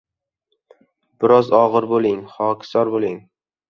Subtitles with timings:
[1.25, 3.27] Biroz og‘ir bo‘ling, xokisor bo‘ling